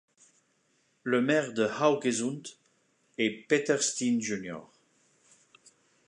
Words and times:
Le 1.03 1.21
maire 1.21 1.53
de 1.53 1.63
Haugesund 1.69 2.41
est 3.19 3.45
Petter 3.47 3.77
Steen 3.77 4.19
jr. 4.19 4.57